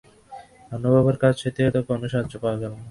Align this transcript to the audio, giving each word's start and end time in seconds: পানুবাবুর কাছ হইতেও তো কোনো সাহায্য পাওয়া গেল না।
পানুবাবুর 0.69 1.17
কাছ 1.23 1.35
হইতেও 1.43 1.69
তো 1.75 1.79
কোনো 1.89 2.05
সাহায্য 2.11 2.33
পাওয়া 2.43 2.57
গেল 2.61 2.71
না। 2.73 2.79